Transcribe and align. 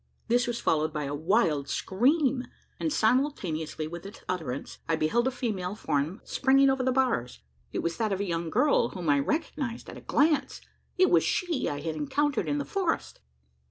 This 0.29 0.47
was 0.47 0.59
followed 0.59 0.91
by 0.91 1.03
a 1.03 1.13
wild 1.13 1.67
scream; 1.69 2.47
and, 2.79 2.91
simultaneously 2.91 3.85
with 3.87 4.03
its 4.03 4.23
utterance, 4.27 4.79
I 4.89 4.95
beheld 4.95 5.27
a 5.27 5.29
female 5.29 5.75
form 5.75 6.21
springing 6.23 6.71
over 6.71 6.81
the 6.81 6.91
bars! 6.91 7.41
It 7.71 7.83
was 7.83 7.97
that 7.97 8.11
of 8.11 8.19
a 8.19 8.25
young 8.25 8.49
girl, 8.49 8.89
whom 8.89 9.09
I 9.11 9.19
recognised 9.19 9.91
at 9.91 9.97
a 9.97 10.01
glance. 10.01 10.59
It 10.97 11.11
was 11.11 11.23
she 11.23 11.69
I 11.69 11.81
had 11.81 11.95
encountered 11.95 12.47
in 12.49 12.57
the 12.57 12.65
forest! 12.65 13.19